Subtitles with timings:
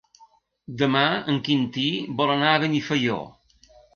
[0.81, 1.03] Demà
[1.33, 1.85] en Quintí
[2.21, 3.21] vol anar a Benifaió.